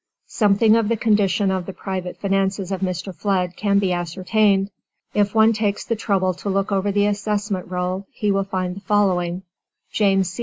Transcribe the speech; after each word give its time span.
Something 0.25 0.75
of 0.77 0.89
the 0.89 0.97
condition 0.97 1.51
of 1.51 1.67
the 1.67 1.73
private 1.73 2.17
finances 2.17 2.71
of 2.71 2.81
Mr. 2.81 3.13
Flood 3.13 3.55
can 3.55 3.77
be 3.77 3.93
ascertained. 3.93 4.71
If 5.13 5.35
one 5.35 5.53
takes 5.53 5.85
the 5.85 5.95
trouble 5.95 6.33
to 6.33 6.49
look 6.49 6.71
over 6.71 6.91
the 6.91 7.05
assessment 7.05 7.69
roll 7.69 8.07
he 8.11 8.31
will 8.31 8.43
find 8.43 8.75
the 8.75 8.79
following: 8.81 9.43
"James 9.91 10.27
C. 10.31 10.39